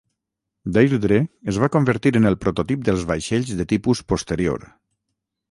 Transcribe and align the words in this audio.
"Deirdre" 0.77 1.19
es 1.53 1.59
va 1.63 1.69
convertir 1.75 2.13
en 2.21 2.31
el 2.31 2.39
prototip 2.47 2.89
dels 2.89 3.05
vaixells 3.13 3.53
de 3.61 3.69
tipus 3.75 4.03
posterior. 4.15 4.67